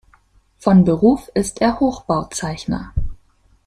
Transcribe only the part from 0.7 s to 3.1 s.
Beruf ist er Hochbauzeichner.